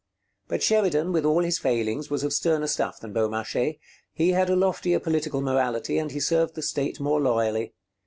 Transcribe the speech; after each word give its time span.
But 0.47 0.63
Sheridan, 0.63 1.11
with 1.11 1.25
all 1.25 1.43
his 1.43 1.59
failings, 1.59 2.09
was 2.09 2.23
of 2.23 2.33
sterner 2.33 2.65
stuff 2.65 2.99
than 2.99 3.13
Beaumarchais. 3.13 3.77
He 4.11 4.29
had 4.31 4.49
a 4.49 4.55
loftier 4.55 4.99
political 4.99 5.41
morality, 5.41 5.99
and 5.99 6.09
he 6.09 6.19
served 6.19 6.55
the 6.55 6.63
State 6.63 6.99
more 6.99 7.21
loyally. 7.21 7.75